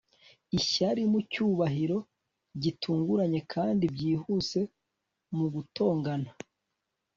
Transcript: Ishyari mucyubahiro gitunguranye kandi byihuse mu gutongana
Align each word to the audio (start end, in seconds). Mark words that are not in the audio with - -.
Ishyari 0.57 1.01
mucyubahiro 1.11 1.97
gitunguranye 2.63 3.39
kandi 3.53 3.83
byihuse 3.93 4.59
mu 5.35 5.45
gutongana 5.53 6.29